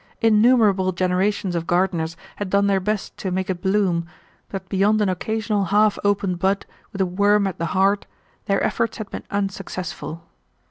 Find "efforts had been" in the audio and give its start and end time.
8.63-9.25